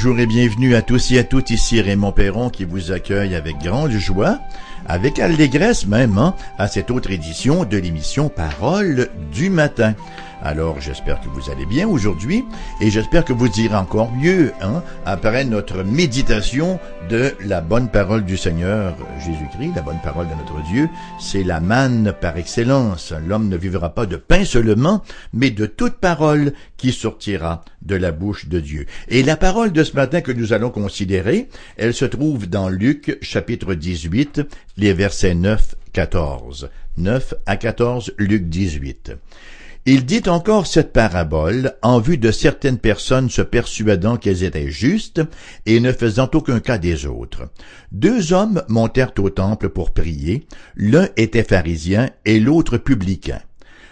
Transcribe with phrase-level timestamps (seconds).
[0.00, 3.58] Bonjour et bienvenue à tous et à toutes, ici Raymond Perron qui vous accueille avec
[3.58, 4.38] grande joie,
[4.86, 9.94] avec allégresse même, hein, à cette autre édition de l'émission Parole du matin.
[10.42, 12.44] Alors j'espère que vous allez bien aujourd'hui
[12.80, 16.78] et j'espère que vous irez encore mieux hein, après notre méditation
[17.10, 20.88] de la bonne parole du Seigneur Jésus-Christ, la bonne parole de notre Dieu.
[21.18, 23.12] C'est la manne par excellence.
[23.26, 25.02] L'homme ne vivra pas de pain seulement,
[25.32, 28.86] mais de toute parole qui sortira de la bouche de Dieu.
[29.08, 33.18] Et la parole de ce matin que nous allons considérer, elle se trouve dans Luc
[33.22, 34.42] chapitre 18,
[34.78, 36.70] les versets 9 14.
[36.96, 39.12] 9 à 14, Luc 18.
[39.86, 45.22] Il dit encore cette parabole en vue de certaines personnes se persuadant qu'elles étaient justes
[45.66, 47.50] et ne faisant aucun cas des autres.
[47.90, 53.40] Deux hommes montèrent au temple pour prier, l'un était pharisien et l'autre publicain.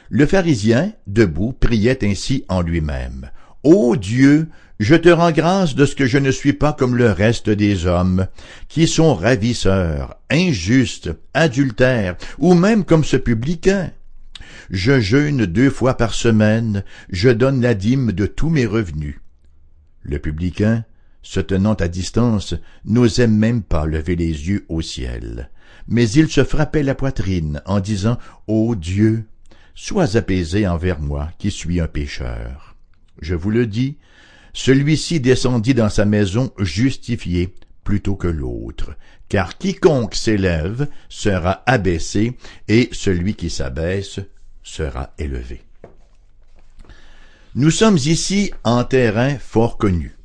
[0.08, 3.30] Le pharisien, debout, priait ainsi en lui-même.
[3.64, 7.10] Ô Dieu, je te rends grâce de ce que je ne suis pas comme le
[7.10, 8.26] reste des hommes,
[8.68, 13.90] qui sont ravisseurs, injustes, adultères, ou même comme ce publicain
[14.70, 19.20] je jeûne deux fois par semaine, je donne la dîme de tous mes revenus.
[20.02, 20.84] Le publicain,
[21.22, 25.50] se tenant à distance, n'osait même pas lever les yeux au ciel,
[25.88, 29.26] mais il se frappait la poitrine en disant Ô Dieu,
[29.74, 32.76] sois apaisé envers moi qui suis un pécheur.
[33.20, 33.96] Je vous le dis,
[34.56, 37.54] celui-ci descendit dans sa maison justifié
[37.84, 38.96] plutôt que l'autre,
[39.28, 44.18] car quiconque s'élève sera abaissé, et celui qui s'abaisse
[44.62, 45.62] sera élevé.
[47.54, 50.16] Nous sommes ici en terrain fort connu.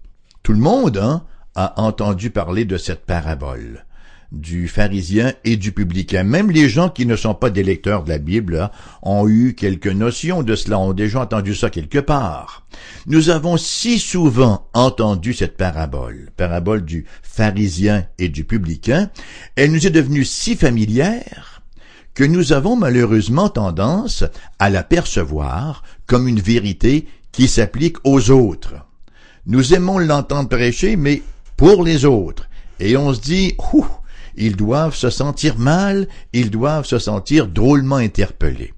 [0.43, 3.85] Tout le monde hein, a entendu parler de cette parabole
[4.31, 6.23] du pharisien et du publicain.
[6.23, 8.71] Même les gens qui ne sont pas des lecteurs de la Bible hein,
[9.02, 12.65] ont eu quelques notions de cela, ont déjà entendu ça quelque part.
[13.08, 19.09] Nous avons si souvent entendu cette parabole, parabole du pharisien et du publicain,
[19.55, 21.61] elle nous est devenue si familière
[22.14, 24.23] que nous avons malheureusement tendance
[24.59, 28.75] à la percevoir comme une vérité qui s'applique aux autres.
[29.45, 31.21] Nous aimons l'entendre prêcher, mais
[31.58, 32.47] pour les autres.
[32.80, 33.86] Et on se dit, ouh,
[34.36, 38.73] ils doivent se sentir mal, ils doivent se sentir drôlement interpellés.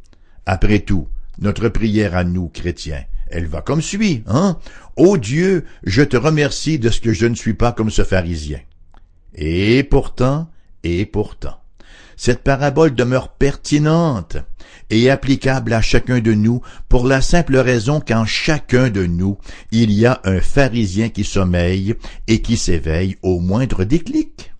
[0.45, 1.07] Après tout,
[1.39, 4.57] notre prière à nous, chrétiens, elle va comme suit, hein?
[4.95, 8.59] Ô Dieu, je te remercie de ce que je ne suis pas comme ce pharisien.
[9.33, 10.49] Et pourtant,
[10.83, 11.57] et pourtant
[12.15, 14.37] cette parabole demeure pertinente
[14.89, 19.37] et applicable à chacun de nous pour la simple raison qu'en chacun de nous,
[19.71, 21.95] il y a un pharisien qui sommeille
[22.27, 24.52] et qui s'éveille au moindre déclic.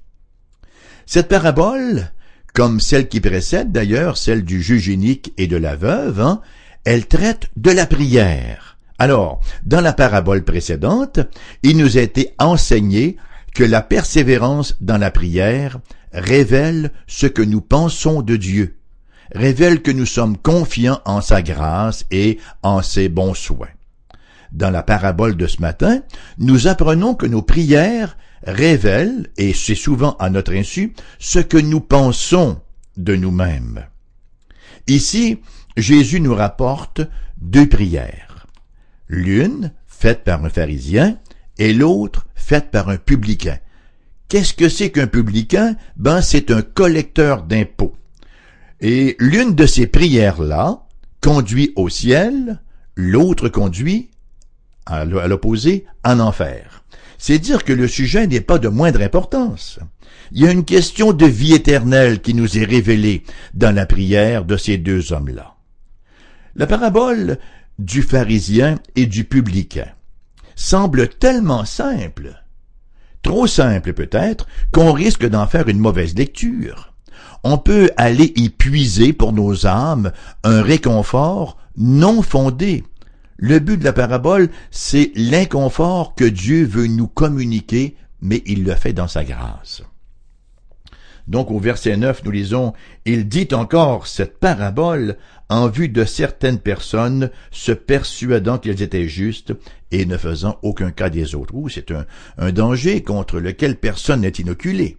[1.05, 2.11] Cette parabole,
[2.53, 6.41] comme celle qui précède d'ailleurs, celle du juge unique et de la veuve, hein,
[6.85, 8.77] elle traite de la prière.
[8.99, 11.19] Alors, dans la parabole précédente,
[11.61, 13.17] il nous a été enseigné
[13.53, 15.79] que la persévérance dans la prière
[16.13, 18.77] révèle ce que nous pensons de Dieu,
[19.33, 23.67] révèle que nous sommes confiants en sa grâce et en ses bons soins.
[24.51, 26.01] Dans la parabole de ce matin,
[26.37, 28.15] nous apprenons que nos prières
[28.45, 32.59] révèlent, et c'est souvent à notre insu, ce que nous pensons
[32.97, 33.85] de nous-mêmes.
[34.87, 35.39] Ici,
[35.77, 37.01] Jésus nous rapporte
[37.37, 38.47] deux prières.
[39.07, 41.17] L'une, faite par un pharisien,
[41.57, 43.57] et l'autre, faite par un publicain.
[44.27, 45.75] Qu'est-ce que c'est qu'un publicain?
[45.95, 47.95] Ben, c'est un collecteur d'impôts.
[48.81, 50.85] Et l'une de ces prières-là
[51.21, 52.59] conduit au ciel,
[52.95, 54.09] l'autre conduit,
[54.85, 56.83] à l'opposé, en enfer.
[57.25, 59.79] C'est dire que le sujet n'est pas de moindre importance.
[60.33, 63.23] Il y a une question de vie éternelle qui nous est révélée
[63.53, 65.55] dans la prière de ces deux hommes-là.
[66.57, 67.39] La parabole
[67.79, 69.87] du pharisien et du publicain
[70.57, 72.43] semble tellement simple
[73.21, 76.93] trop simple peut-être, qu'on risque d'en faire une mauvaise lecture.
[77.45, 80.11] On peut aller y puiser pour nos âmes
[80.43, 82.83] un réconfort non fondé.
[83.37, 88.75] Le but de la parabole, c'est l'inconfort que Dieu veut nous communiquer, mais il le
[88.75, 89.83] fait dans sa grâce.
[91.27, 92.73] Donc au verset 9, nous lisons,
[93.05, 95.17] Il dit encore cette parabole
[95.49, 99.53] en vue de certaines personnes se persuadant qu'elles étaient justes
[99.91, 101.53] et ne faisant aucun cas des autres.
[101.69, 102.05] c'est un,
[102.37, 104.97] un danger contre lequel personne n'est inoculé.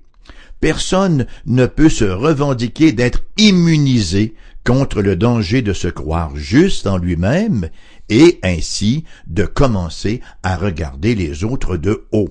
[0.61, 4.35] Personne ne peut se revendiquer d'être immunisé
[4.65, 7.69] contre le danger de se croire juste en lui-même
[8.09, 12.31] et ainsi de commencer à regarder les autres de haut.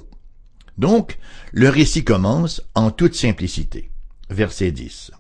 [0.78, 1.20] Donc,
[1.52, 3.92] le récit commence en toute simplicité.
[4.30, 5.12] Verset 10.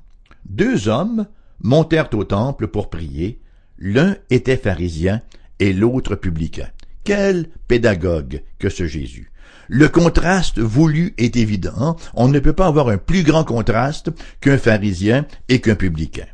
[0.46, 1.28] Deux hommes
[1.62, 3.40] montèrent au temple pour prier,
[3.78, 5.22] l'un était pharisien
[5.60, 6.68] et l'autre publicain.
[7.04, 9.32] Quel pédagogue que ce Jésus.
[9.68, 11.96] Le contraste voulu est évident.
[12.14, 14.12] On ne peut pas avoir un plus grand contraste
[14.42, 16.26] qu'un pharisien et qu'un publicain.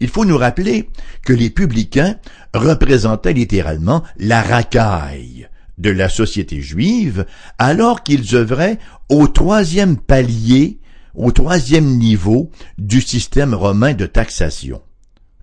[0.00, 0.88] Il faut nous rappeler
[1.24, 2.16] que les publicains
[2.54, 5.48] représentaient littéralement la racaille
[5.78, 7.26] de la société juive,
[7.58, 10.78] alors qu'ils œuvraient au troisième palier,
[11.14, 14.82] au troisième niveau du système romain de taxation.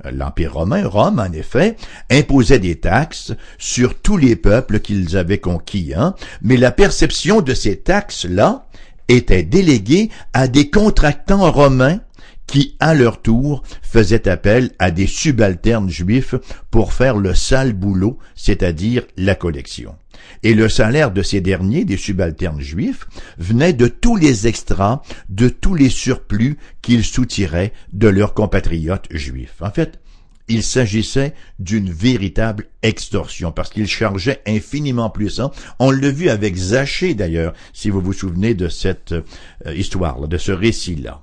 [0.04, 1.76] L'Empire romain, Rome, en effet,
[2.12, 7.56] imposait des taxes sur tous les peuples qu'ils avaient conquis, hein, mais la perception de
[7.56, 8.68] ces taxes-là
[9.08, 12.00] était déléguée à des contractants romains
[12.48, 16.36] qui, à leur tour, faisaient appel à des subalternes juifs
[16.72, 19.96] pour faire le sale boulot, c'est-à-dire la collection.
[20.44, 23.08] Et le salaire de ces derniers, des subalternes juifs,
[23.38, 29.56] venait de tous les extras, de tous les surplus qu'ils soutiraient de leurs compatriotes juifs.
[29.62, 30.00] En fait,
[30.48, 35.40] il s'agissait d'une véritable extorsion parce qu'ils chargeaient infiniment plus.
[35.40, 35.52] Hein.
[35.80, 40.38] On l'a vu avec Zachée d'ailleurs, si vous vous souvenez de cette euh, histoire, de
[40.38, 41.22] ce récit-là.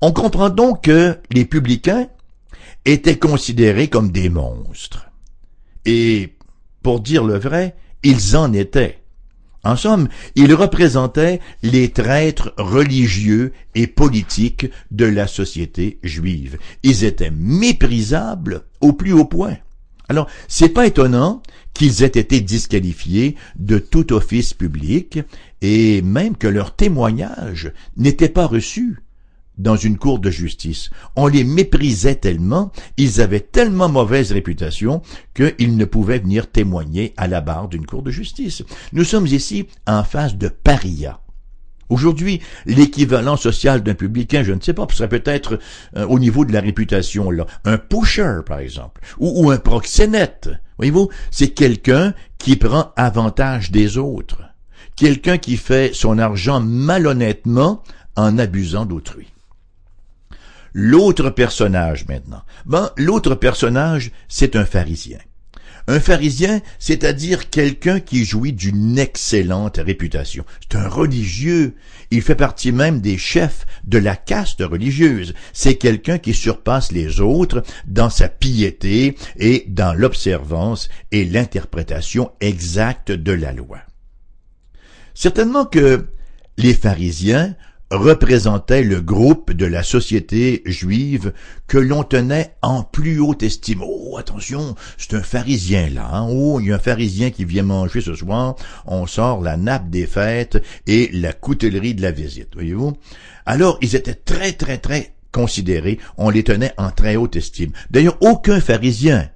[0.00, 2.08] On comprend donc que les publicains
[2.84, 5.06] étaient considérés comme des monstres.
[5.86, 6.34] Et,
[6.82, 9.00] pour dire le vrai, ils en étaient.
[9.64, 16.58] En somme, ils représentaient les traîtres religieux et politiques de la société juive.
[16.82, 19.56] Ils étaient méprisables au plus haut point.
[20.10, 21.42] Alors, c'est pas étonnant
[21.72, 25.20] qu'ils aient été disqualifiés de tout office public
[25.62, 28.98] et même que leur témoignage n'était pas reçu
[29.58, 30.90] dans une cour de justice.
[31.16, 35.02] On les méprisait tellement, ils avaient tellement mauvaise réputation
[35.34, 38.62] qu'ils ne pouvaient venir témoigner à la barre d'une cour de justice.
[38.92, 41.20] Nous sommes ici en face de paria.
[41.90, 45.58] Aujourd'hui, l'équivalent social d'un publicain, je ne sais pas, serait peut-être
[45.96, 50.48] euh, au niveau de la réputation, là, un pusher, par exemple, ou, ou un proxénète.
[50.78, 54.42] Voyez-vous, c'est quelqu'un qui prend avantage des autres,
[54.96, 57.82] quelqu'un qui fait son argent malhonnêtement
[58.16, 59.33] en abusant d'autrui.
[60.74, 62.42] L'autre personnage maintenant.
[62.66, 65.18] Ben, l'autre personnage, c'est un pharisien.
[65.86, 70.44] Un pharisien, c'est-à-dire quelqu'un qui jouit d'une excellente réputation.
[70.62, 71.76] C'est un religieux.
[72.10, 75.34] Il fait partie même des chefs de la caste religieuse.
[75.52, 83.12] C'est quelqu'un qui surpasse les autres dans sa piété et dans l'observance et l'interprétation exacte
[83.12, 83.78] de la loi.
[85.12, 86.06] Certainement que
[86.56, 87.54] les pharisiens
[87.94, 91.32] représentait le groupe de la société juive
[91.66, 93.82] que l'on tenait en plus haute estime.
[93.84, 96.08] Oh, attention, c'est un pharisien là.
[96.12, 96.26] Hein?
[96.30, 98.56] Oh, il y a un pharisien qui vient manger ce soir.
[98.86, 102.96] On sort la nappe des fêtes et la coutellerie de la visite, voyez-vous.
[103.46, 105.98] Alors, ils étaient très, très, très considérés.
[106.16, 107.72] On les tenait en très haute estime.
[107.90, 109.30] D'ailleurs, aucun pharisien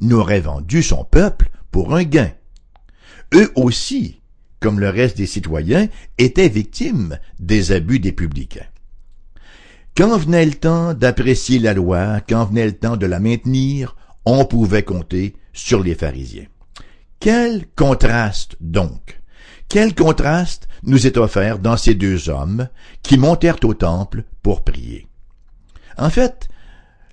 [0.00, 2.30] n'aurait vendu son peuple pour un gain.
[3.34, 4.17] Eux aussi
[4.60, 5.88] comme le reste des citoyens,
[6.18, 8.66] étaient victimes des abus des publicains.
[9.96, 14.44] Quand venait le temps d'apprécier la loi, quand venait le temps de la maintenir, on
[14.44, 16.46] pouvait compter sur les pharisiens.
[17.20, 19.20] Quel contraste donc
[19.68, 22.68] Quel contraste nous est offert dans ces deux hommes
[23.02, 25.08] qui montèrent au temple pour prier.
[25.96, 26.48] En fait,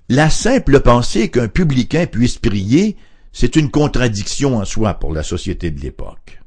[0.08, 2.96] la simple pensée qu'un publicain puisse prier,
[3.32, 6.40] c'est une contradiction en soi pour la société de l'époque.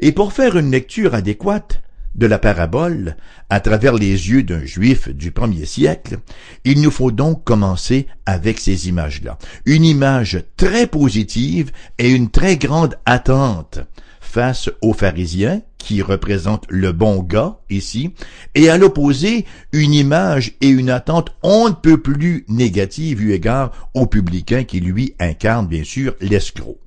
[0.00, 1.82] Et pour faire une lecture adéquate
[2.14, 3.16] de la parabole
[3.50, 6.18] à travers les yeux d'un juif du premier siècle,
[6.64, 9.38] il nous faut donc commencer avec ces images-là.
[9.66, 13.80] Une image très positive et une très grande attente
[14.20, 18.12] face aux pharisiens, qui représentent le bon gars ici,
[18.54, 23.90] et à l'opposé, une image et une attente on ne peut plus négative eu égard
[23.94, 26.78] au publicain qui lui incarne bien sûr l'escroc.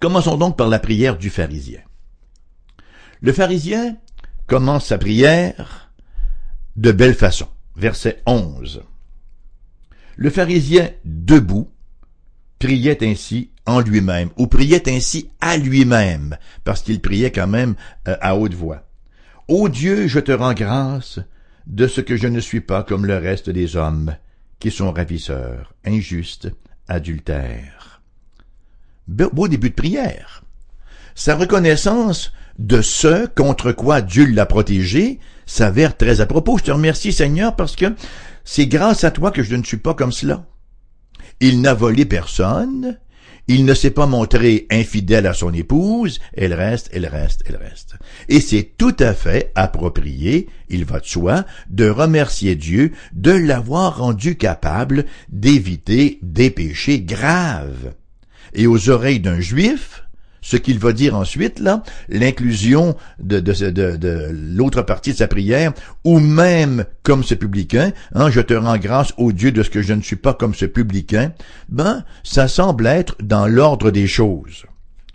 [0.00, 1.80] Commençons donc par la prière du pharisien.
[3.20, 3.96] Le pharisien
[4.46, 5.90] commence sa prière
[6.76, 7.48] de belle façon.
[7.76, 8.82] Verset 11.
[10.16, 11.70] Le pharisien, debout,
[12.58, 17.74] priait ainsi en lui-même, ou priait ainsi à lui-même, parce qu'il priait quand même
[18.08, 18.86] euh, à haute voix.
[19.48, 21.18] Ô Dieu, je te rends grâce
[21.66, 24.16] de ce que je ne suis pas comme le reste des hommes,
[24.58, 26.50] qui sont ravisseurs, injustes,
[26.88, 27.93] adultères
[29.08, 30.42] beau début de prière.
[31.14, 36.58] Sa reconnaissance de ce contre quoi Dieu l'a protégé s'avère très à propos.
[36.58, 37.94] Je te remercie Seigneur parce que
[38.44, 40.46] c'est grâce à toi que je ne suis pas comme cela.
[41.40, 42.98] Il n'a volé personne,
[43.48, 47.96] il ne s'est pas montré infidèle à son épouse, elle reste, elle reste, elle reste.
[48.28, 53.98] Et c'est tout à fait approprié, il va de soi, de remercier Dieu de l'avoir
[53.98, 57.94] rendu capable d'éviter des péchés graves.
[58.54, 60.04] Et aux oreilles d'un juif,
[60.44, 65.26] ce qu'il va dire ensuite, là, l'inclusion de, de, de, de l'autre partie de sa
[65.26, 65.72] prière,
[66.04, 69.80] ou même comme ce publicain, hein, je te rends grâce au Dieu de ce que
[69.80, 71.32] je ne suis pas comme ce publicain,
[71.70, 74.66] ben, ça semble être dans l'ordre des choses.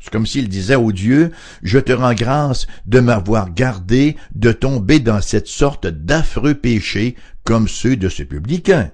[0.02, 1.32] C'est comme s'il disait au Dieu,
[1.62, 7.68] je te rends grâce de m'avoir gardé de tomber dans cette sorte d'affreux péché comme
[7.68, 8.90] ceux de ce publicain.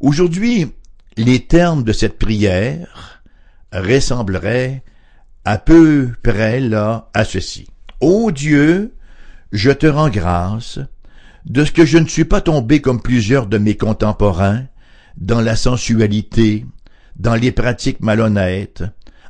[0.00, 0.68] Aujourd'hui,
[1.18, 3.22] les termes de cette prière
[3.72, 4.84] ressemblerait
[5.44, 7.66] à peu près là à ceci.
[8.00, 8.94] Ô Dieu,
[9.50, 10.78] je te rends grâce
[11.44, 14.66] de ce que je ne suis pas tombé comme plusieurs de mes contemporains
[15.16, 16.64] dans la sensualité,
[17.16, 18.84] dans les pratiques malhonnêtes,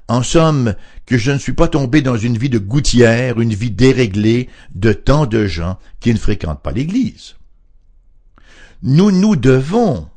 [0.09, 0.75] en somme,
[1.07, 4.92] que je ne suis pas tombé dans une vie de gouttière, une vie déréglée de
[4.92, 7.37] tant de gens qui ne fréquentent pas l'Église.
[8.83, 10.09] Nous nous devons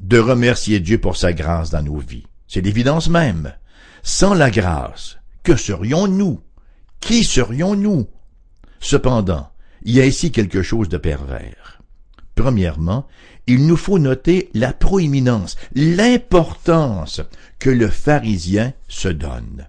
[0.00, 2.26] de remercier Dieu pour sa grâce dans nos vies.
[2.46, 3.52] C'est l'évidence même.
[4.02, 6.40] Sans la grâce, que serions-nous?
[7.00, 8.08] Qui serions-nous?
[8.80, 9.50] Cependant,
[9.82, 11.80] il y a ici quelque chose de pervers.
[12.34, 13.06] Premièrement,
[13.46, 17.20] il nous faut noter la proéminence, l'importance
[17.58, 19.68] que le pharisien se donne.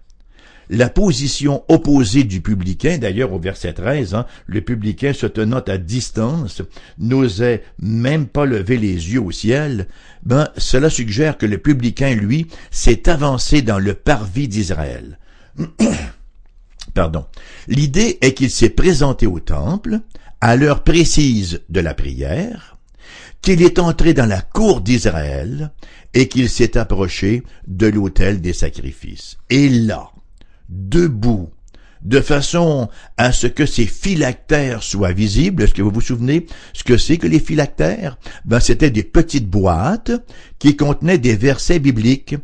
[0.69, 5.77] La position opposée du publicain, d'ailleurs au verset 13, hein, le publicain se tenant à
[5.77, 6.61] distance,
[6.97, 9.87] n'osait même pas lever les yeux au ciel,
[10.23, 15.19] ben, cela suggère que le publicain, lui, s'est avancé dans le parvis d'Israël.
[16.93, 17.25] Pardon.
[17.67, 19.99] L'idée est qu'il s'est présenté au temple,
[20.41, 22.77] à l'heure précise de la prière,
[23.41, 25.71] qu'il est entré dans la cour d'Israël
[26.13, 29.37] et qu'il s'est approché de l'autel des sacrifices.
[29.49, 30.09] Et là,
[30.69, 31.49] debout,
[32.01, 35.63] de façon à ce que ces phylactères soient visibles.
[35.63, 38.17] Est-ce que vous vous souvenez ce que c'est que les phylactères?
[38.45, 40.11] Ben, c'était des petites boîtes
[40.59, 42.35] qui contenaient des versets bibliques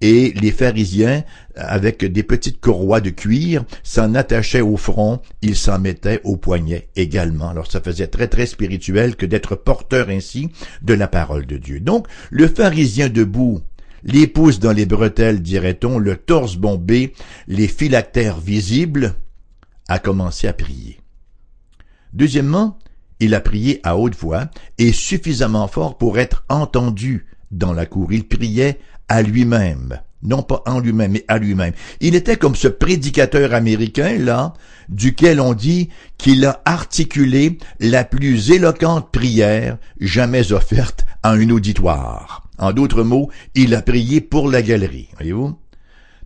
[0.00, 1.24] et les pharisiens,
[1.56, 6.88] avec des petites courroies de cuir, s'en attachaient au front, ils s'en mettaient au poignet
[6.96, 7.50] également.
[7.50, 10.48] Alors ça faisait très très spirituel que d'être porteur ainsi
[10.80, 11.80] de la parole de Dieu.
[11.80, 13.60] Donc, le pharisien debout,
[14.02, 17.12] les pouces dans les bretelles, dirait-on, le torse bombé,
[17.48, 19.14] les phylactères visibles,
[19.88, 21.00] a commencé à prier.
[22.12, 22.78] Deuxièmement,
[23.20, 28.12] il a prié à haute voix et suffisamment fort pour être entendu dans la cour.
[28.12, 28.78] Il priait
[29.08, 31.74] à lui-même, non pas en lui-même, mais à lui-même.
[32.00, 34.54] Il était comme ce prédicateur américain, là,
[34.88, 42.48] duquel on dit qu'il a articulé la plus éloquente prière jamais offerte à un auditoire.
[42.58, 45.58] En d'autres mots, il a prié pour la galerie, voyez-vous?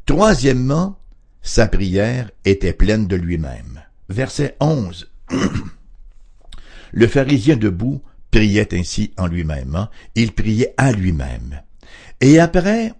[0.06, 0.98] Troisièmement,
[1.42, 3.82] sa prière était pleine de lui-même.
[4.08, 5.10] Verset 11.
[6.92, 9.76] Le pharisien debout priait ainsi en lui-même.
[9.76, 9.88] Hein.
[10.14, 11.62] Il priait à lui-même.
[12.20, 12.92] Et après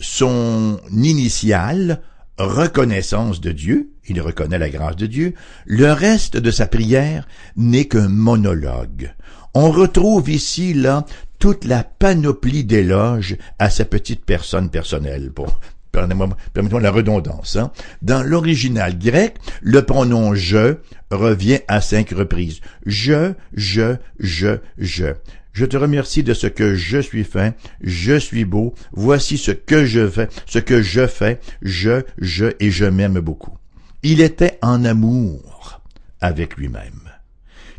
[0.00, 2.02] son initiale
[2.38, 5.34] reconnaissance de Dieu, il reconnaît la grâce de Dieu,
[5.66, 9.14] le reste de sa prière n'est qu'un monologue.
[9.60, 11.04] On retrouve ici, là,
[11.40, 15.32] toute la panoplie d'éloges à sa petite personne personnelle.
[15.32, 15.58] Pour,
[15.90, 17.56] permettez-moi la redondance.
[17.56, 17.72] Hein.
[18.00, 20.76] Dans l'original grec, le pronom je
[21.10, 22.60] revient à cinq reprises.
[22.86, 25.06] Je, je, je, je.
[25.52, 29.84] Je te remercie de ce que je suis fait, je suis beau, voici ce que
[29.86, 33.58] je fais, ce que je fais, je, je et je m'aime beaucoup.
[34.04, 35.80] Il était en amour
[36.20, 37.10] avec lui-même.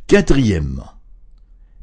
[0.08, 0.99] Quatrièmement,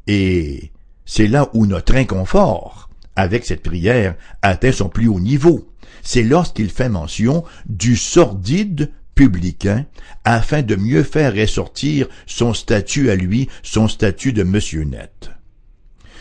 [0.07, 0.71] et
[1.05, 5.69] c'est là où notre inconfort avec cette prière atteint son plus haut niveau,
[6.03, 9.85] c'est lorsqu'il fait mention du sordide publicain
[10.23, 15.31] afin de mieux faire ressortir son statut à lui, son statut de monsieur net.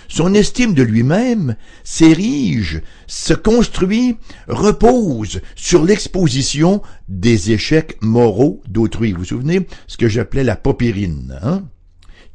[0.08, 4.16] Son estime de lui-même s'érige, se construit,
[4.48, 9.12] repose sur l'exposition des échecs moraux d'autrui.
[9.12, 11.38] Vous vous souvenez ce que j'appelais la popérine.
[11.42, 11.64] Hein?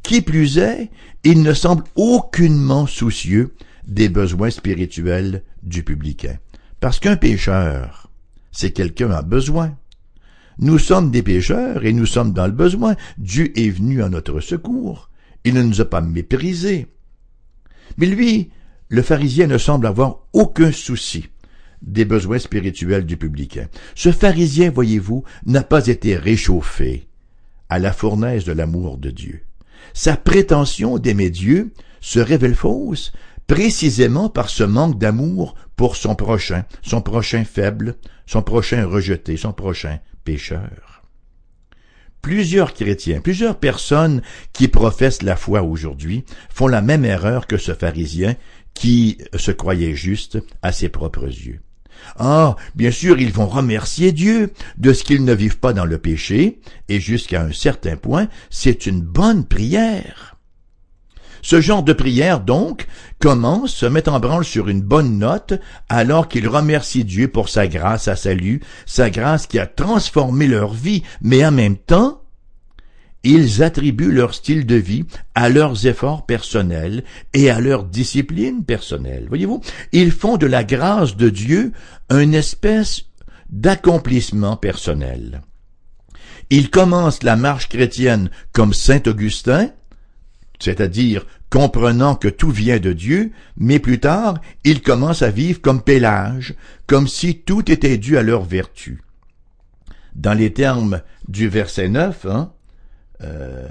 [0.04, 0.90] Qui plus est,
[1.24, 3.54] il ne semble aucunement soucieux
[3.88, 6.38] des besoins spirituels du publicain.
[6.80, 8.10] Parce qu'un pécheur,
[8.52, 9.78] c'est quelqu'un a besoin.
[10.60, 12.96] Nous sommes des pécheurs et nous sommes dans le besoin.
[13.18, 15.10] Dieu est venu à notre secours.
[15.44, 16.88] Il ne nous a pas méprisés.
[17.98, 18.50] Mais lui,
[18.90, 21.30] le pharisien ne semble avoir aucun souci
[21.82, 23.68] des besoins spirituels du publicain.
[23.96, 27.08] Ce pharisien, voyez-vous, n'a pas été réchauffé
[27.70, 29.44] à la fournaise de l'amour de Dieu.
[29.94, 33.12] Sa prétention d'aimer Dieu se révèle fausse
[33.48, 37.96] précisément par ce manque d'amour pour son prochain, son prochain faible,
[38.26, 40.92] son prochain rejeté, son prochain pécheur
[42.22, 44.22] plusieurs chrétiens, plusieurs personnes
[44.54, 48.36] qui professent la foi aujourd'hui font la même erreur que ce pharisien
[48.74, 51.62] qui se croyait juste à ses propres yeux.
[52.18, 55.98] Ah, bien sûr, ils vont remercier Dieu de ce qu'ils ne vivent pas dans le
[55.98, 60.36] péché, et jusqu'à un certain point, c'est une bonne prière.
[61.42, 62.88] Ce genre de prière, donc,
[63.20, 65.54] commence, se met en branle sur une bonne note,
[65.90, 70.74] alors qu'ils remercient Dieu pour sa grâce à salut, sa grâce qui a transformé leur
[70.74, 72.21] vie, mais en même temps,
[73.24, 79.26] ils attribuent leur style de vie à leurs efforts personnels et à leur discipline personnelle.
[79.28, 79.62] Voyez-vous,
[79.92, 81.72] ils font de la grâce de Dieu
[82.10, 83.04] une espèce
[83.50, 85.42] d'accomplissement personnel.
[86.50, 89.70] Ils commencent la marche chrétienne comme Saint Augustin,
[90.60, 95.82] c'est-à-dire comprenant que tout vient de Dieu, mais plus tard, ils commencent à vivre comme
[95.82, 96.56] Pélage,
[96.88, 99.02] comme si tout était dû à leur vertu.
[100.16, 102.54] Dans les termes du verset 9, hein,
[103.24, 103.68] euh,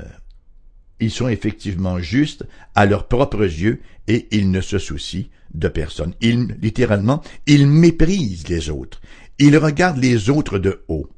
[1.01, 6.15] ils sont effectivement justes à leurs propres yeux et ils ne se soucient de personne.
[6.21, 9.01] Ils, littéralement, ils méprisent les autres.
[9.39, 11.09] Ils regardent les autres de haut.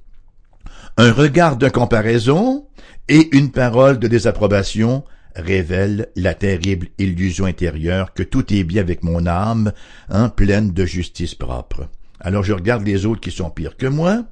[0.97, 2.67] Un regard de comparaison
[3.09, 9.03] et une parole de désapprobation révèlent la terrible illusion intérieure que tout est bien avec
[9.03, 9.73] mon âme,
[10.11, 11.89] hein, pleine de justice propre.
[12.21, 14.25] Alors je regarde les autres qui sont pires que moi,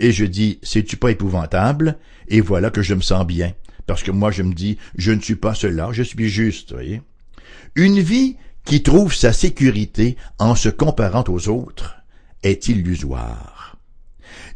[0.00, 1.98] et je dis, c'est-tu pas épouvantable?
[2.28, 3.52] Et voilà que je me sens bien.
[3.86, 7.02] Parce que moi, je me dis, je ne suis pas cela, je suis juste, voyez.
[7.76, 11.96] Une vie qui trouve sa sécurité en se comparant aux autres
[12.42, 13.76] est illusoire.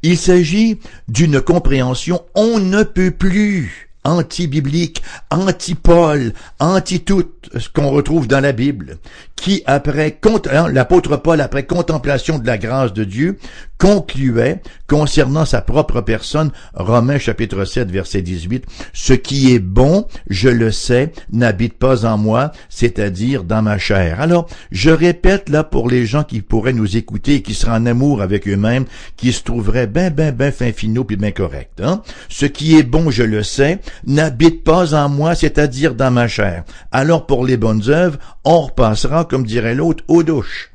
[0.03, 7.25] Il s'agit d'une compréhension on ne peut plus anti-biblique, anti-Paul, anti-tout
[7.59, 8.99] ce qu'on retrouve dans la Bible,
[9.35, 10.19] qui après,
[10.53, 13.39] hein, l'apôtre Paul, après contemplation de la grâce de Dieu,
[13.79, 20.49] concluait concernant sa propre personne, Romains chapitre 7 verset 18, ce qui est bon, je
[20.49, 24.21] le sais, n'habite pas en moi, c'est-à-dire dans ma chair.
[24.21, 27.87] Alors, je répète là pour les gens qui pourraient nous écouter et qui seraient en
[27.87, 28.85] amour avec eux-mêmes,
[29.17, 32.03] qui se trouveraient ben, ben, ben fin finaux puis ben correct, hein?
[32.29, 36.65] Ce qui est bon, je le sais, n'habite pas en moi, c'est-à-dire dans ma chair.
[36.93, 40.74] Alors pour les bonnes œuvres, on repassera, comme dirait l'autre, aux douches.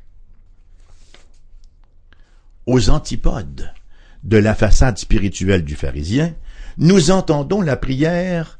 [2.71, 3.73] Aux antipodes
[4.23, 6.35] de la façade spirituelle du pharisien,
[6.77, 8.59] nous entendons la prière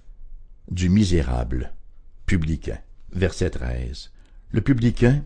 [0.72, 1.74] du misérable
[2.26, 2.80] publicain.
[3.13, 4.10] Verset 13.
[4.52, 5.24] Le publicain,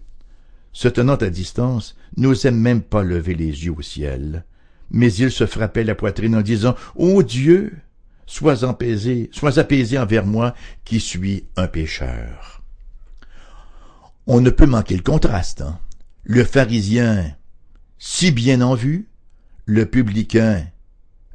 [0.74, 4.44] se tenant à distance, n'osait même pas lever les yeux au ciel,
[4.92, 7.78] mais il se frappait la poitrine en disant Ô Dieu,
[8.26, 12.62] sois apaisé, sois apaisé envers moi qui suis un pécheur.
[14.28, 15.62] On ne peut manquer le contraste.
[15.62, 15.80] Hein?
[16.26, 17.34] Le pharisien,
[18.06, 19.08] si bien en vue,
[19.66, 20.68] le publicain,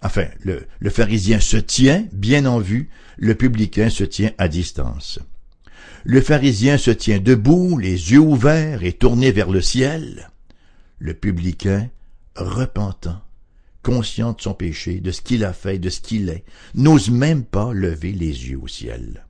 [0.03, 5.19] enfin, le, le pharisien se tient bien en vue, le publicain se tient à distance.
[6.05, 10.29] Le pharisien se tient debout, les yeux ouverts et tournés vers le ciel.
[10.99, 11.89] Le publicain,
[12.37, 13.23] repentant,
[13.83, 17.45] conscient de son péché, de ce qu'il a fait, de ce qu'il est, n'ose même
[17.45, 19.25] pas lever les yeux au ciel.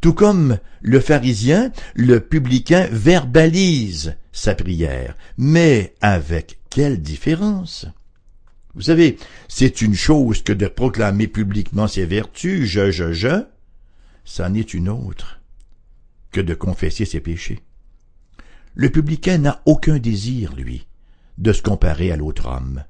[0.00, 7.86] Tout comme le pharisien, le publicain verbalise sa prière, mais avec quelle différence?
[8.74, 9.16] Vous savez,
[9.48, 13.44] c'est une chose que de proclamer publiquement ses vertus, je, je, je,
[14.24, 15.40] c'en est une autre
[16.30, 17.62] que de confesser ses péchés.
[18.74, 20.86] Le publicain n'a aucun désir, lui,
[21.38, 22.84] de se comparer à l'autre homme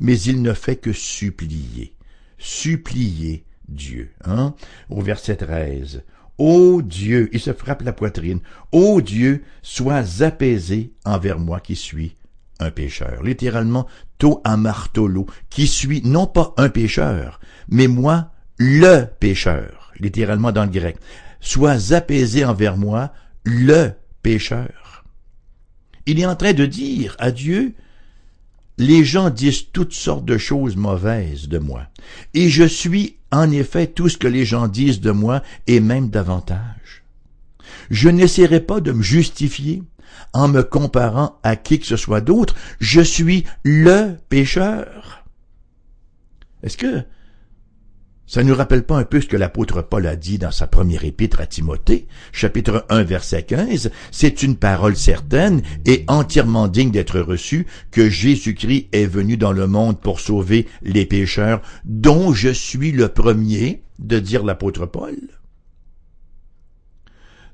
[0.00, 1.94] mais il ne fait que supplier,
[2.38, 4.12] supplier Dieu.
[4.24, 4.54] Hein?
[4.88, 6.02] Au verset 13.
[6.38, 8.40] Ô Dieu, il se frappe la poitrine.
[8.70, 12.14] Ô Dieu, sois apaisé envers moi qui suis
[12.60, 13.22] un pécheur.
[13.22, 13.86] Littéralement,
[14.18, 19.92] to amartolo, qui suis non pas un pécheur, mais moi, le pécheur.
[19.98, 20.96] Littéralement dans le grec.
[21.40, 23.12] Sois apaisé envers moi,
[23.44, 23.90] le
[24.22, 25.04] pécheur.
[26.06, 27.74] Il est en train de dire à Dieu,
[28.78, 31.88] les gens disent toutes sortes de choses mauvaises de moi.
[32.34, 36.08] Et je suis en effet tout ce que les gens disent de moi et même
[36.08, 37.04] davantage.
[37.90, 39.82] Je n'essaierai pas de me justifier
[40.32, 42.54] en me comparant à qui que ce soit d'autre.
[42.80, 45.24] Je suis le pécheur.
[46.62, 47.02] Est-ce que
[48.28, 50.66] ça ne nous rappelle pas un peu ce que l'apôtre Paul a dit dans sa
[50.66, 53.90] première épître à Timothée, chapitre 1, verset 15?
[54.10, 59.66] C'est une parole certaine et entièrement digne d'être reçue que Jésus-Christ est venu dans le
[59.66, 65.16] monde pour sauver les pécheurs, dont je suis le premier, de dire l'apôtre Paul.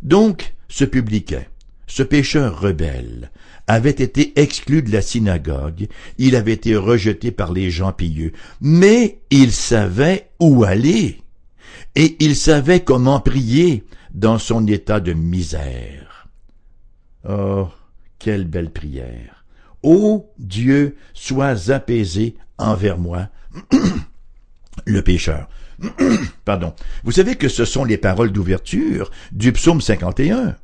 [0.02, 1.44] Donc, ce publicain,
[1.86, 3.30] ce pécheur rebelle,
[3.66, 9.20] avait été exclu de la synagogue, il avait été rejeté par les gens pieux, mais
[9.30, 11.22] il savait où aller,
[11.94, 16.28] et il savait comment prier dans son état de misère.
[17.28, 17.68] Oh,
[18.18, 19.44] quelle belle prière.
[19.82, 23.28] Ô Dieu, sois apaisé envers moi,
[24.86, 25.48] le pécheur.
[26.44, 26.74] Pardon.
[27.02, 30.56] Vous savez que ce sont les paroles d'ouverture du psaume 51.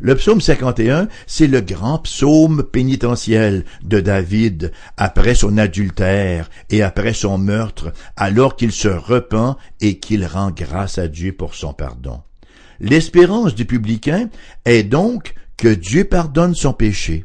[0.00, 7.14] Le psaume 51, c'est le grand psaume pénitentiel de David après son adultère et après
[7.14, 12.20] son meurtre, alors qu'il se repent et qu'il rend grâce à Dieu pour son pardon.
[12.78, 14.28] L'espérance du publicain
[14.66, 17.24] est donc que Dieu pardonne son péché,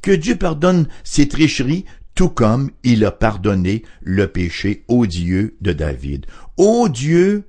[0.00, 1.84] que Dieu pardonne ses tricheries,
[2.16, 6.26] tout comme il a pardonné le péché odieux de David.
[6.56, 7.44] Ô Dieu,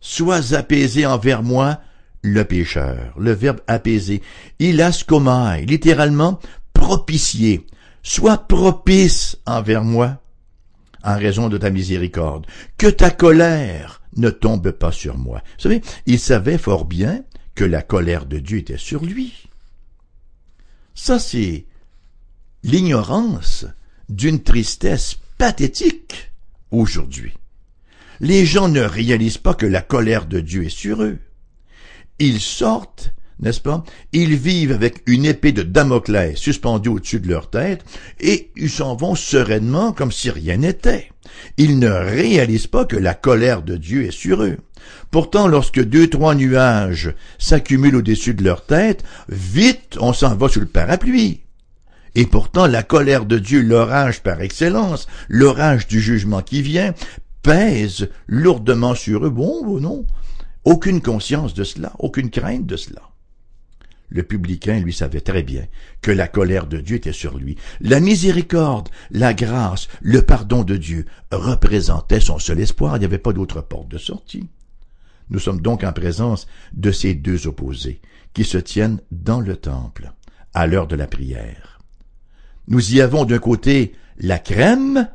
[0.00, 1.80] sois apaisé envers moi,
[2.24, 3.14] le pécheur.
[3.18, 4.22] Le verbe apaiser.
[4.58, 6.40] Ilaskomai, littéralement
[6.72, 7.66] propitier.
[8.02, 10.20] Sois propice envers moi
[11.02, 12.46] en raison de ta miséricorde.
[12.78, 15.42] Que ta colère ne tombe pas sur moi.
[15.56, 17.22] Vous savez, il savait fort bien
[17.54, 19.48] que la colère de Dieu était sur lui.
[20.94, 21.66] Ça, c'est
[22.62, 23.66] l'ignorance
[24.08, 26.32] d'une tristesse pathétique
[26.70, 27.34] aujourd'hui.
[28.20, 31.18] Les gens ne réalisent pas que la colère de Dieu est sur eux.
[32.18, 33.84] Ils sortent, n'est-ce pas?
[34.12, 37.84] Ils vivent avec une épée de Damoclès suspendue au-dessus de leur tête
[38.20, 41.10] et ils s'en vont sereinement comme si rien n'était.
[41.56, 44.58] Ils ne réalisent pas que la colère de Dieu est sur eux.
[45.10, 50.60] Pourtant, lorsque deux, trois nuages s'accumulent au-dessus de leur tête, vite on s'en va sous
[50.60, 51.40] le parapluie.
[52.14, 56.94] Et pourtant, la colère de Dieu, l'orage par excellence, l'orage du jugement qui vient,
[57.42, 59.30] pèse lourdement sur eux.
[59.30, 60.06] Bon, bon non,
[60.64, 63.02] aucune conscience de cela, aucune crainte de cela.
[64.08, 65.66] Le publicain, lui, savait très bien
[66.00, 67.56] que la colère de Dieu était sur lui.
[67.80, 72.96] La miséricorde, la grâce, le pardon de Dieu représentaient son seul espoir.
[72.96, 74.48] Il n'y avait pas d'autre porte de sortie.
[75.30, 78.00] Nous sommes donc en présence de ces deux opposés
[78.34, 80.12] qui se tiennent dans le temple
[80.52, 81.80] à l'heure de la prière.
[82.68, 85.08] Nous y avons d'un côté la crème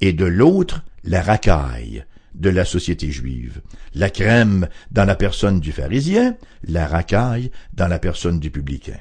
[0.00, 2.04] et de l'autre la racaille,
[2.38, 3.60] de la société juive.
[3.94, 8.98] La crème dans la personne du pharisien, la racaille dans la personne du publicain.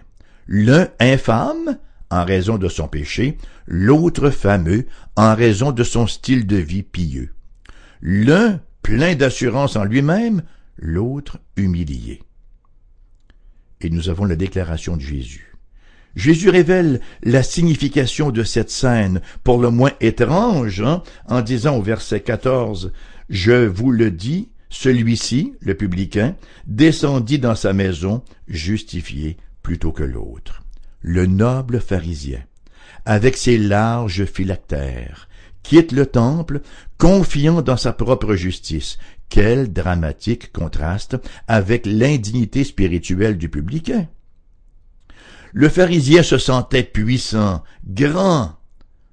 [0.47, 1.77] L'un infâme
[2.09, 7.33] en raison de son péché, l'autre fameux en raison de son style de vie pieux.
[8.01, 10.43] L'un plein d'assurance en lui-même,
[10.77, 12.21] l'autre humilié.
[13.81, 15.53] Et nous avons la déclaration de Jésus.
[16.15, 21.81] Jésus révèle la signification de cette scène, pour le moins étrange, hein, en disant au
[21.81, 22.91] verset 14,
[23.29, 26.35] je vous le dis, celui-ci, le publicain,
[26.65, 30.63] descendit dans sa maison justifié plutôt que l'autre.
[31.01, 32.41] Le noble pharisien,
[33.05, 35.27] avec ses larges phylactères,
[35.63, 36.61] quitte le temple,
[36.97, 38.97] confiant dans sa propre justice.
[39.29, 41.17] Quel dramatique contraste
[41.49, 44.07] avec l'indignité spirituelle du publicain.
[45.51, 48.53] Le pharisien se sentait puissant, grand.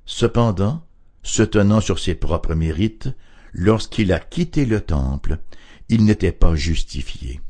[0.07, 0.85] Cependant,
[1.25, 3.09] se tenant sur ses propres mérites,
[3.55, 5.39] lorsqu'il a quitté le temple,
[5.89, 7.41] il n'était pas justifié.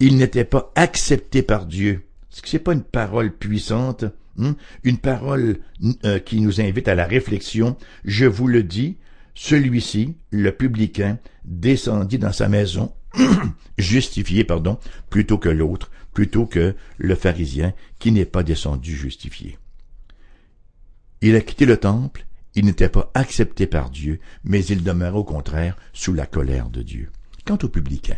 [0.00, 2.06] Il n'était pas accepté par Dieu.
[2.42, 4.04] Que c'est pas une parole puissante,
[4.38, 4.56] hein?
[4.82, 5.58] une parole
[6.04, 7.76] euh, qui nous invite à la réflexion?
[8.04, 8.96] Je vous le dis,
[9.34, 12.94] celui-ci, le publicain, descendit dans sa maison,
[13.78, 14.78] justifié, pardon,
[15.10, 19.58] plutôt que l'autre, plutôt que le pharisien qui n'est pas descendu justifié.
[21.20, 25.24] Il a quitté le temple, il n'était pas accepté par Dieu, mais il demeurait au
[25.24, 27.10] contraire sous la colère de Dieu.
[27.44, 28.16] Quant au publicain,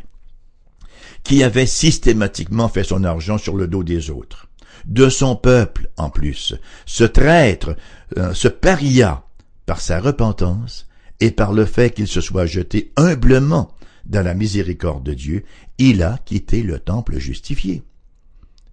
[1.23, 4.49] qui avait systématiquement fait son argent sur le dos des autres,
[4.85, 6.55] de son peuple en plus,
[6.87, 7.77] ce traître,
[8.17, 9.25] euh, ce paria,
[9.67, 10.89] par sa repentance
[11.21, 13.73] et par le fait qu'il se soit jeté humblement
[14.07, 15.45] dans la miséricorde de Dieu,
[15.79, 17.85] il a quitté le temple justifié.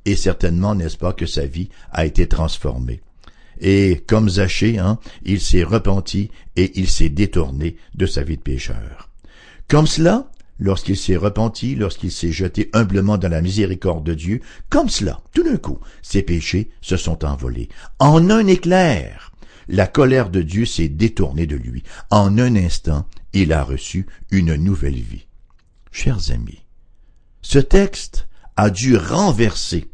[0.05, 3.01] Et certainement n'est-ce pas que sa vie a été transformée
[3.59, 8.41] et comme Zachée, hein, il s'est repenti et il s'est détourné de sa vie de
[8.41, 9.09] pécheur.
[9.67, 14.89] Comme cela, lorsqu'il s'est repenti, lorsqu'il s'est jeté humblement dans la miséricorde de Dieu, comme
[14.89, 17.69] cela, tout d'un coup, ses péchés se sont envolés.
[17.99, 19.31] En un éclair,
[19.67, 21.83] la colère de Dieu s'est détournée de lui.
[22.09, 25.27] En un instant, il a reçu une nouvelle vie.
[25.91, 26.63] Chers amis,
[27.41, 29.87] ce texte a dû renverser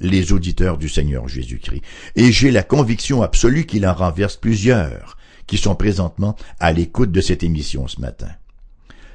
[0.00, 1.82] les auditeurs du Seigneur Jésus-Christ.
[2.16, 7.20] Et j'ai la conviction absolue qu'il en renverse plusieurs qui sont présentement à l'écoute de
[7.20, 8.28] cette émission ce matin.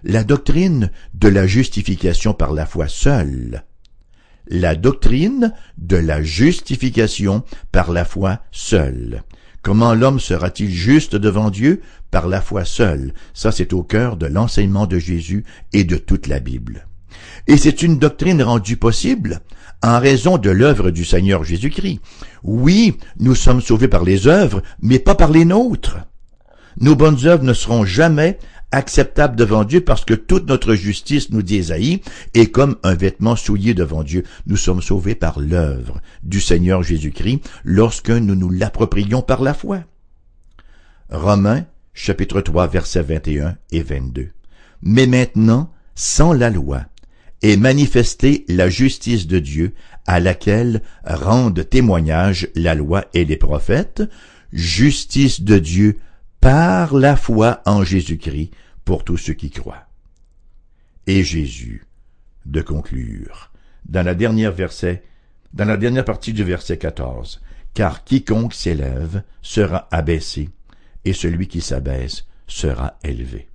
[0.04, 3.64] La doctrine de la justification par la foi seule.
[4.48, 9.24] La doctrine de la justification par la foi seule.
[9.64, 13.16] Comment l'homme sera-t-il juste devant Dieu Par la foi seule?
[13.34, 15.44] Ça, c'est au cœur de l'enseignement de Jésus
[15.74, 16.86] et de toute la Bible.
[17.48, 19.42] Et c'est une doctrine rendue possible
[19.84, 22.00] en raison de l'œuvre du Seigneur Jésus-Christ.
[22.44, 25.98] Oui, nous sommes sauvés par les œuvres, mais pas par les nôtres.
[26.80, 28.38] Nos bonnes œuvres ne seront jamais
[28.72, 32.02] acceptables devant Dieu parce que toute notre justice, nous dit Esaïe,
[32.34, 34.24] est comme un vêtement souillé devant Dieu.
[34.48, 39.82] Nous sommes sauvés par l'œuvre du Seigneur Jésus-Christ lorsque nous nous l'approprions par la foi.
[41.10, 44.30] Romains, chapitre 3, versets 21 et 22.
[44.82, 46.82] Mais maintenant, sans la loi,
[47.46, 49.76] et manifester la justice de Dieu
[50.08, 54.02] à laquelle rendent témoignage la loi et les prophètes,
[54.52, 56.00] justice de Dieu
[56.42, 58.50] par la foi en Jésus-Christ
[58.84, 59.86] pour tous ceux qui croient.
[61.06, 61.86] Et Jésus,
[62.48, 63.52] de conclure,
[63.88, 65.04] dans la dernière verset,
[65.54, 67.44] dans la dernière partie du verset 14,
[67.76, 70.50] car quiconque s'élève sera abaissé,
[71.06, 73.50] et celui qui s'abaisse sera élevé.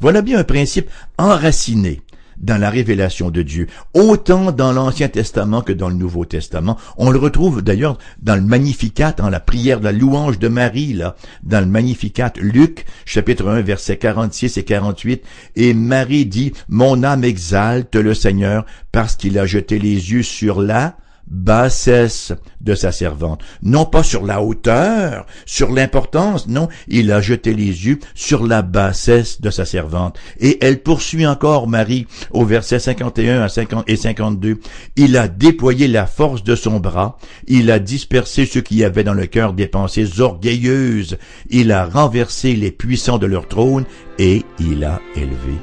[0.00, 2.02] Voilà bien un principe enraciné
[2.40, 6.76] dans la révélation de Dieu, autant dans l'Ancien Testament que dans le Nouveau Testament.
[6.96, 10.92] On le retrouve d'ailleurs dans le Magnificat, dans la prière de la louange de Marie,
[10.92, 15.22] là, dans le Magnificat, Luc, chapitre 1, versets 46 et 48.
[15.56, 20.60] Et Marie dit, Mon âme exalte le Seigneur parce qu'il a jeté les yeux sur
[20.60, 20.96] la
[21.30, 27.54] bassesse de sa servante, non pas sur la hauteur, sur l'importance, non, il a jeté
[27.54, 30.18] les yeux sur la bassesse de sa servante.
[30.40, 34.60] Et elle poursuit encore Marie au verset 51 à 50 et 52.
[34.96, 39.14] Il a déployé la force de son bras, il a dispersé ceux qui avaient dans
[39.14, 41.18] le cœur des pensées orgueilleuses,
[41.50, 43.84] il a renversé les puissants de leur trône
[44.18, 45.58] et il a élevé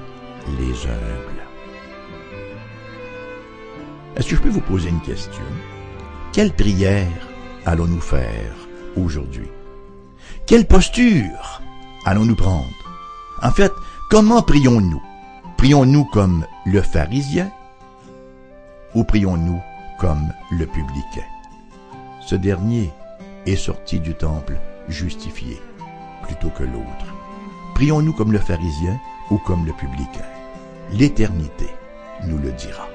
[0.60, 1.35] les humbles.
[4.16, 5.44] Est-ce que je peux vous poser une question?
[6.32, 7.28] Quelle prière
[7.66, 8.54] allons-nous faire
[8.96, 9.50] aujourd'hui?
[10.48, 11.62] Quelle posture
[12.06, 12.70] allons-nous prendre?
[13.42, 13.74] En fait,
[14.10, 15.02] comment prions-nous?
[15.58, 17.52] Prions-nous comme le pharisien
[18.94, 19.62] ou prions-nous
[20.00, 21.28] comme le publicain?
[22.26, 22.92] Ce dernier
[23.46, 25.62] est sorti du temple justifié
[26.24, 27.14] plutôt que l'autre.
[27.74, 28.98] Prions-nous comme le pharisien
[29.30, 30.26] ou comme le publicain?
[30.94, 31.68] L'éternité
[32.26, 32.88] nous le dira.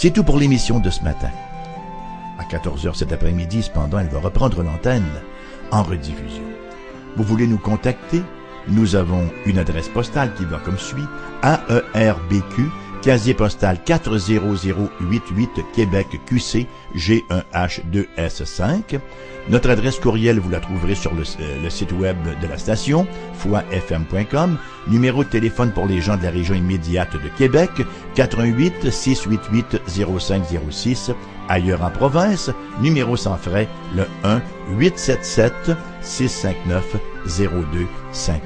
[0.00, 1.30] C'est tout pour l'émission de ce matin.
[2.38, 5.10] À 14h cet après-midi, cependant, elle va reprendre l'antenne
[5.72, 6.44] en rediffusion.
[7.16, 8.22] Vous voulez nous contacter?
[8.68, 11.02] Nous avons une adresse postale qui va comme suit.
[11.42, 18.98] AERBQ, casier postal 40088 Québec QC G1H2S5.
[19.48, 24.58] Notre adresse courriel, vous la trouverez sur le, euh, site web de la station, foifm.com.
[24.88, 27.70] Numéro de téléphone pour les gens de la région immédiate de Québec,
[28.14, 31.10] 88 688 0506.
[31.48, 32.50] Ailleurs en province,
[32.82, 34.42] numéro sans frais, le 1
[34.76, 35.52] 877
[36.02, 38.40] 659 0251.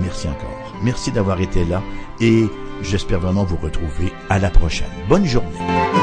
[0.00, 0.74] Merci encore.
[0.82, 1.80] Merci d'avoir été là
[2.20, 2.46] et
[2.82, 4.88] j'espère vraiment vous retrouver à la prochaine.
[5.08, 5.99] Bonne journée.